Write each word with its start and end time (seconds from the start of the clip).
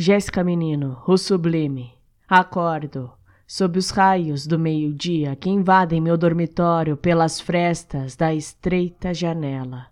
Jéssica 0.00 0.44
Menino, 0.44 0.96
o 1.08 1.18
sublime. 1.18 1.92
Acordo, 2.28 3.10
sob 3.44 3.80
os 3.80 3.90
raios 3.90 4.46
do 4.46 4.56
meio-dia 4.56 5.34
que 5.34 5.50
invadem 5.50 6.00
meu 6.00 6.16
dormitório 6.16 6.96
pelas 6.96 7.40
frestas 7.40 8.14
da 8.14 8.32
estreita 8.32 9.12
janela. 9.12 9.86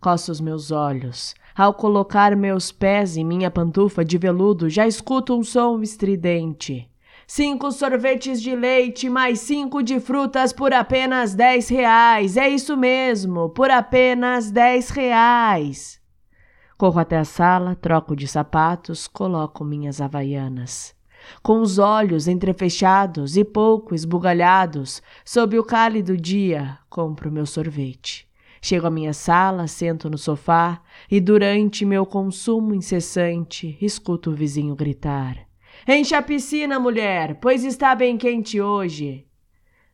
Coço 0.00 0.32
os 0.32 0.40
meus 0.40 0.72
olhos. 0.72 1.36
Ao 1.54 1.72
colocar 1.72 2.34
meus 2.34 2.72
pés 2.72 3.16
em 3.16 3.24
minha 3.24 3.48
pantufa 3.48 4.04
de 4.04 4.18
veludo, 4.18 4.68
já 4.68 4.88
escuto 4.88 5.38
um 5.38 5.44
som 5.44 5.80
estridente. 5.82 6.90
Cinco 7.24 7.70
sorvetes 7.70 8.42
de 8.42 8.56
leite 8.56 9.08
mais 9.08 9.38
cinco 9.38 9.84
de 9.84 10.00
frutas 10.00 10.52
por 10.52 10.74
apenas 10.74 11.32
dez 11.32 11.68
reais. 11.68 12.36
É 12.36 12.48
isso 12.48 12.76
mesmo, 12.76 13.50
por 13.50 13.70
apenas 13.70 14.50
dez 14.50 14.90
reais. 14.90 16.02
Corro 16.84 17.00
até 17.00 17.16
a 17.16 17.24
sala, 17.24 17.74
troco 17.74 18.14
de 18.14 18.28
sapatos, 18.28 19.08
coloco 19.08 19.64
minhas 19.64 20.02
havaianas. 20.02 20.94
Com 21.42 21.62
os 21.62 21.78
olhos 21.78 22.28
entrefechados 22.28 23.38
e 23.38 23.42
pouco 23.42 23.94
esbugalhados, 23.94 25.02
sob 25.24 25.58
o 25.58 25.64
cálido 25.64 26.14
dia, 26.14 26.76
compro 26.90 27.32
meu 27.32 27.46
sorvete. 27.46 28.28
Chego 28.60 28.86
à 28.86 28.90
minha 28.90 29.14
sala, 29.14 29.66
sento 29.66 30.10
no 30.10 30.18
sofá 30.18 30.82
e, 31.10 31.22
durante 31.22 31.86
meu 31.86 32.04
consumo 32.04 32.74
incessante, 32.74 33.78
escuto 33.80 34.30
o 34.30 34.34
vizinho 34.34 34.76
gritar: 34.76 35.38
Enche 35.88 36.14
a 36.14 36.20
piscina, 36.20 36.78
mulher, 36.78 37.40
pois 37.40 37.64
está 37.64 37.94
bem 37.94 38.18
quente 38.18 38.60
hoje. 38.60 39.26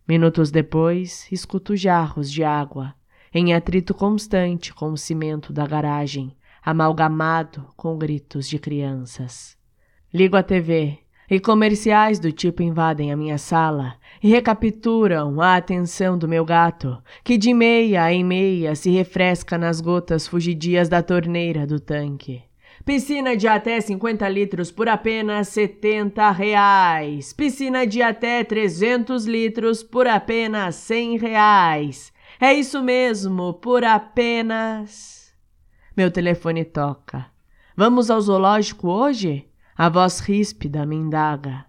Minutos 0.08 0.50
depois, 0.50 1.28
escuto 1.30 1.76
jarros 1.76 2.28
de 2.28 2.42
água, 2.42 2.96
em 3.32 3.54
atrito 3.54 3.94
constante 3.94 4.74
com 4.74 4.90
o 4.90 4.98
cimento 4.98 5.52
da 5.52 5.64
garagem, 5.64 6.36
amalgamado 6.64 7.66
com 7.76 7.96
gritos 7.96 8.48
de 8.48 8.58
crianças. 8.58 9.56
Ligo 10.12 10.36
a 10.36 10.42
TV 10.42 10.98
e 11.30 11.38
comerciais 11.38 12.18
do 12.18 12.32
tipo 12.32 12.62
invadem 12.62 13.12
a 13.12 13.16
minha 13.16 13.38
sala 13.38 13.94
e 14.22 14.28
recapturam 14.28 15.40
a 15.40 15.56
atenção 15.56 16.18
do 16.18 16.26
meu 16.26 16.44
gato, 16.44 17.00
que 17.22 17.38
de 17.38 17.54
meia 17.54 18.12
em 18.12 18.24
meia 18.24 18.74
se 18.74 18.90
refresca 18.90 19.56
nas 19.56 19.80
gotas 19.80 20.26
fugidias 20.26 20.88
da 20.88 21.02
torneira 21.02 21.66
do 21.66 21.78
tanque. 21.78 22.42
Piscina 22.84 23.36
de 23.36 23.46
até 23.46 23.80
50 23.80 24.28
litros 24.28 24.72
por 24.72 24.88
apenas 24.88 25.48
70 25.48 26.30
reais. 26.30 27.32
Piscina 27.32 27.86
de 27.86 28.02
até 28.02 28.42
300 28.42 29.26
litros 29.26 29.82
por 29.82 30.08
apenas 30.08 30.76
100 30.76 31.18
reais. 31.18 32.12
É 32.40 32.54
isso 32.54 32.82
mesmo, 32.82 33.54
por 33.54 33.84
apenas. 33.84 35.29
Meu 36.00 36.10
telefone 36.10 36.64
toca. 36.64 37.26
Vamos 37.76 38.10
ao 38.10 38.18
zoológico 38.18 38.88
hoje? 38.88 39.46
A 39.76 39.90
voz 39.90 40.18
ríspida 40.18 40.86
me 40.86 40.96
indaga. 40.96 41.66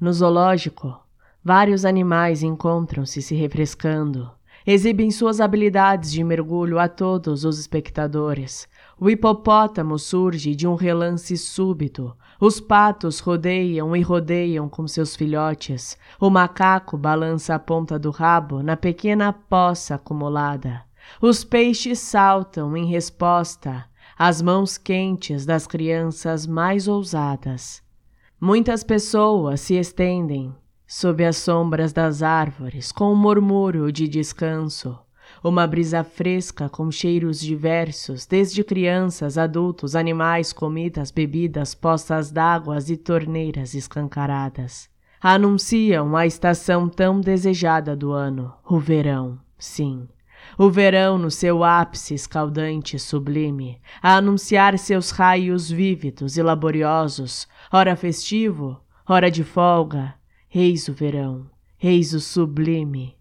No 0.00 0.10
zoológico, 0.10 0.98
vários 1.44 1.84
animais 1.84 2.42
encontram-se 2.42 3.20
se 3.20 3.34
refrescando. 3.34 4.30
Exibem 4.66 5.10
suas 5.10 5.38
habilidades 5.38 6.10
de 6.10 6.24
mergulho 6.24 6.78
a 6.78 6.88
todos 6.88 7.44
os 7.44 7.58
espectadores. 7.58 8.66
O 8.98 9.10
hipopótamo 9.10 9.98
surge 9.98 10.54
de 10.54 10.66
um 10.66 10.76
relance 10.76 11.36
súbito. 11.36 12.16
Os 12.40 12.60
patos 12.60 13.20
rodeiam 13.20 13.94
e 13.94 14.00
rodeiam 14.00 14.66
com 14.66 14.88
seus 14.88 15.14
filhotes. 15.14 15.98
O 16.18 16.30
macaco 16.30 16.96
balança 16.96 17.54
a 17.54 17.58
ponta 17.58 17.98
do 17.98 18.10
rabo 18.10 18.62
na 18.62 18.78
pequena 18.78 19.30
poça 19.30 19.96
acumulada. 19.96 20.84
Os 21.20 21.44
peixes 21.44 21.98
saltam 21.98 22.76
em 22.76 22.86
resposta 22.86 23.84
as 24.18 24.40
mãos 24.40 24.78
quentes 24.78 25.44
das 25.44 25.66
crianças 25.66 26.46
mais 26.46 26.86
ousadas. 26.86 27.82
Muitas 28.40 28.84
pessoas 28.84 29.60
se 29.60 29.74
estendem 29.74 30.54
sob 30.86 31.24
as 31.24 31.36
sombras 31.36 31.92
das 31.92 32.22
árvores 32.22 32.92
com 32.92 33.12
um 33.12 33.16
murmúrio 33.16 33.90
de 33.90 34.06
descanso, 34.06 34.98
uma 35.42 35.66
brisa 35.66 36.04
fresca 36.04 36.68
com 36.68 36.90
cheiros 36.90 37.40
diversos, 37.40 38.26
desde 38.26 38.62
crianças, 38.62 39.36
adultos, 39.36 39.96
animais, 39.96 40.52
comidas, 40.52 41.10
bebidas, 41.10 41.74
poças 41.74 42.30
d'água 42.30 42.78
e 42.86 42.96
torneiras 42.96 43.74
escancaradas. 43.74 44.88
Anunciam 45.20 46.14
a 46.16 46.26
estação 46.26 46.88
tão 46.88 47.20
desejada 47.20 47.96
do 47.96 48.12
ano, 48.12 48.52
o 48.68 48.78
verão, 48.78 49.40
sim, 49.58 50.06
o 50.58 50.70
verão 50.70 51.18
no 51.18 51.30
seu 51.30 51.64
ápice 51.64 52.14
escaldante 52.14 52.96
e 52.96 52.98
sublime, 52.98 53.80
a 54.02 54.16
anunciar 54.16 54.78
seus 54.78 55.10
raios 55.10 55.70
vívidos 55.70 56.36
e 56.36 56.42
laboriosos, 56.42 57.48
ora 57.72 57.96
festivo, 57.96 58.80
ora 59.08 59.30
de 59.30 59.44
folga. 59.44 60.14
Eis 60.54 60.86
o 60.86 60.92
verão, 60.92 61.50
eis 61.82 62.12
o 62.12 62.20
sublime, 62.20 63.16